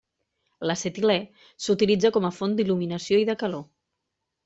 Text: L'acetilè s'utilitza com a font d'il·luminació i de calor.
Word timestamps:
L'acetilè 0.69 1.17
s'utilitza 1.67 2.13
com 2.19 2.27
a 2.31 2.35
font 2.41 2.59
d'il·luminació 2.61 3.25
i 3.27 3.33
de 3.33 3.41
calor. 3.45 3.67